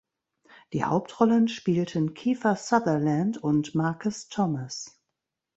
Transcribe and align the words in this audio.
Die 0.73 0.83
Hauptrollen 0.83 1.47
spielten 1.47 2.15
Kiefer 2.15 2.55
Sutherland 2.55 3.37
und 3.37 3.75
Marcus 3.75 4.29
Thomas. 4.29 4.99